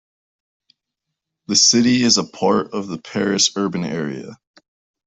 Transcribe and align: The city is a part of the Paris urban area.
The 1.45 1.55
city 1.55 2.01
is 2.01 2.17
a 2.17 2.23
part 2.23 2.73
of 2.73 2.87
the 2.87 2.97
Paris 2.97 3.51
urban 3.55 3.83
area. 3.83 4.39